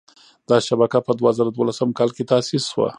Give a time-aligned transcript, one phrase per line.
[0.49, 2.87] دا شبکه په دوه زره دولسم کال کې تاسیس شوه.